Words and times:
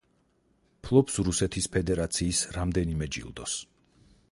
ფლობს 0.87 1.19
რუსეთის 1.27 1.69
ფედერაციის 1.77 2.41
რამდენიმე 2.59 3.13
ჯილდოს. 3.17 3.57